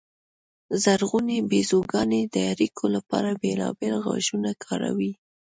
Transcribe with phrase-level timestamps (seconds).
[0.83, 5.11] زرغونې بیزوګانې د اړیکو لپاره بېلابېل غږونه کاروي.